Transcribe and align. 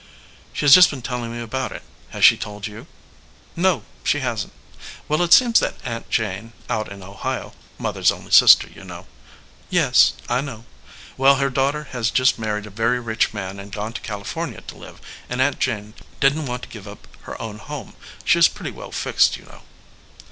"She 0.51 0.65
has 0.65 0.73
just 0.73 0.89
been 0.89 1.03
telling 1.03 1.31
me 1.31 1.39
about 1.39 1.71
it. 1.71 1.83
Has 2.09 2.25
she 2.25 2.35
told 2.35 2.65
you?" 2.65 2.87
"No, 3.55 3.83
she 4.03 4.21
hasn 4.21 4.49
t." 4.49 4.55
"Well, 5.07 5.21
it 5.21 5.31
seems 5.31 5.59
that 5.59 5.75
Aunt 5.83 6.09
Jane, 6.09 6.53
out 6.71 6.91
in 6.91 7.03
Ohio 7.03 7.53
Mother 7.77 7.99
s 7.99 8.09
only 8.09 8.31
sister, 8.31 8.67
you 8.67 8.83
know" 8.83 9.05
"Yes, 9.79 10.13
I 10.27 10.41
know." 10.41 10.65
"Well, 11.17 11.35
her 11.35 11.51
daughter 11.51 11.83
has 11.91 12.09
just 12.09 12.39
married 12.39 12.65
a 12.65 12.71
very 12.71 12.99
rich 12.99 13.31
man 13.31 13.59
and 13.59 13.71
gone 13.71 13.93
to 13.93 14.01
California 14.01 14.61
to 14.61 14.75
live, 14.77 15.01
and 15.29 15.39
Aunt 15.39 15.59
Jane 15.59 15.93
didn 16.19 16.45
t 16.45 16.49
want 16.49 16.63
to 16.63 16.69
give 16.69 16.87
up 16.87 17.07
her 17.25 17.39
own 17.39 17.59
home. 17.59 17.93
She 18.25 18.39
is 18.39 18.47
pretty 18.47 18.71
well 18.71 18.91
fixed, 18.91 19.37
you 19.37 19.45
know." 19.45 19.61